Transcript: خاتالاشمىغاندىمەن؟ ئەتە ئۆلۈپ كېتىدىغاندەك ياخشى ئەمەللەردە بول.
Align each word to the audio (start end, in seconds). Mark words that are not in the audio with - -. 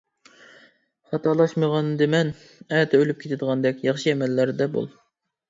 خاتالاشمىغاندىمەن؟ 1.11 2.31
ئەتە 2.79 3.03
ئۆلۈپ 3.03 3.21
كېتىدىغاندەك 3.27 3.87
ياخشى 3.91 4.13
ئەمەللەردە 4.17 4.71
بول. 4.79 4.91